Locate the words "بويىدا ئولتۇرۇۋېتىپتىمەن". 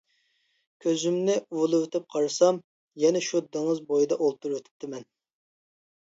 3.91-5.05